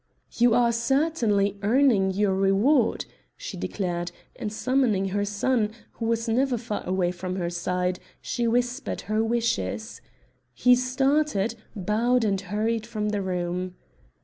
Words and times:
"You 0.33 0.55
are 0.55 0.71
certainly 0.71 1.59
earning 1.61 2.09
your 2.09 2.33
reward," 2.33 3.05
she 3.37 3.55
declared; 3.55 4.11
and 4.35 4.51
summoning 4.51 5.09
her 5.09 5.23
son, 5.23 5.69
who 5.91 6.05
was 6.05 6.27
never 6.27 6.57
far 6.57 6.83
away 6.87 7.11
from 7.11 7.35
her 7.35 7.51
side, 7.51 7.99
she 8.19 8.47
whispered 8.47 9.01
her 9.01 9.23
wishes. 9.23 10.01
He 10.55 10.73
started, 10.73 11.53
bowed 11.75 12.23
and 12.25 12.41
hurried 12.41 12.87
from 12.87 13.09
the 13.09 13.21
room. 13.21 13.75